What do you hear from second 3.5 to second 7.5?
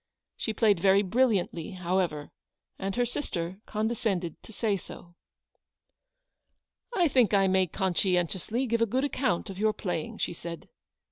condescended to say so. "I think I